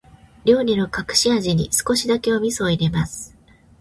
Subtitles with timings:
[0.45, 3.37] 料理の隠し味に、少しだけお味噌を入れます。